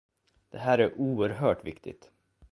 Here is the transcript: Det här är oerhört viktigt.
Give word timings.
Det 0.49 0.57
här 0.57 0.77
är 0.79 0.97
oerhört 0.99 1.65
viktigt. 1.65 2.11